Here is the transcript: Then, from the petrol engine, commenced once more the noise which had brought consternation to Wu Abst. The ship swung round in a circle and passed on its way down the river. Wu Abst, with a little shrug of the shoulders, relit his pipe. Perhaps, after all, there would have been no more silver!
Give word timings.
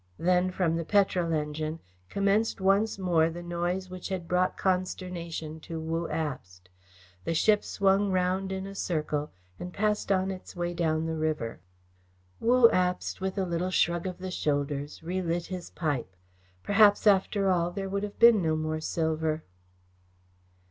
Then, 0.17 0.49
from 0.49 0.77
the 0.77 0.83
petrol 0.83 1.31
engine, 1.31 1.77
commenced 2.09 2.59
once 2.59 2.97
more 2.97 3.29
the 3.29 3.43
noise 3.43 3.87
which 3.91 4.09
had 4.09 4.27
brought 4.27 4.57
consternation 4.57 5.59
to 5.59 5.79
Wu 5.79 6.07
Abst. 6.07 6.69
The 7.23 7.35
ship 7.35 7.63
swung 7.63 8.09
round 8.09 8.51
in 8.51 8.65
a 8.65 8.73
circle 8.73 9.31
and 9.59 9.71
passed 9.71 10.11
on 10.11 10.31
its 10.31 10.55
way 10.55 10.73
down 10.73 11.05
the 11.05 11.13
river. 11.17 11.59
Wu 12.39 12.67
Abst, 12.69 13.21
with 13.21 13.37
a 13.37 13.45
little 13.45 13.69
shrug 13.69 14.07
of 14.07 14.17
the 14.17 14.31
shoulders, 14.31 15.03
relit 15.03 15.45
his 15.45 15.69
pipe. 15.69 16.15
Perhaps, 16.63 17.05
after 17.05 17.51
all, 17.51 17.69
there 17.69 17.87
would 17.87 18.01
have 18.01 18.17
been 18.17 18.41
no 18.41 18.55
more 18.55 18.81
silver! 18.81 19.43